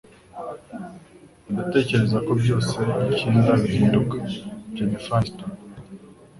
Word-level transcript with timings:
ndatekereza 1.51 2.17
ko 2.25 2.31
byose 2.41 2.77
kinda 3.17 3.51
bihinduka.”- 3.61 4.17
Jennifer 4.75 5.13
Aniston 5.17 5.51